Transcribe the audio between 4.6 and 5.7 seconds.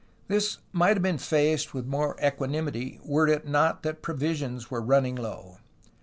were running low.